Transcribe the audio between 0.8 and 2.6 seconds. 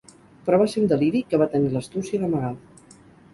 un deliri que va tenir l'astúcia d'amagar.